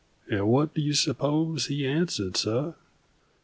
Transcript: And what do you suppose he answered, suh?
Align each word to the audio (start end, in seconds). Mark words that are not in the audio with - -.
And 0.31 0.47
what 0.47 0.73
do 0.73 0.81
you 0.81 0.93
suppose 0.95 1.67
he 1.67 1.85
answered, 1.85 2.35
suh? 2.35 2.73